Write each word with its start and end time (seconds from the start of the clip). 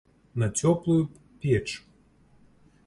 На 0.43 0.47
цёплую 0.61 0.97
б 1.05 1.11
печ. 1.45 1.67